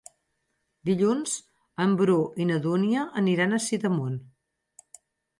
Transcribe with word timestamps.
Dilluns 0.89 1.33
en 1.83 1.91
Bru 1.99 2.15
i 2.45 2.47
na 2.51 2.57
Dúnia 2.63 3.03
aniran 3.21 3.53
a 3.53 3.59
Sidamon. 3.67 4.17